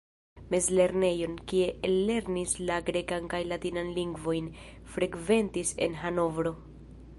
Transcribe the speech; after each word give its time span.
Mezlernejon, 0.51 1.35
kie 1.51 1.67
ellernis 1.89 2.55
la 2.71 2.79
grekan 2.89 3.29
kaj 3.35 3.43
latinan 3.51 3.93
lingvojn, 3.99 4.51
frekventis 4.95 5.77
en 5.89 6.03
Hanovro. 6.05 6.59